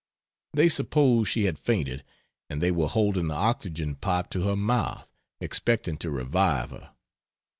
[0.53, 2.03] They supposed she had fainted,
[2.49, 5.07] and they were holding the oxygen pipe to her mouth,
[5.39, 6.89] expecting to revive her.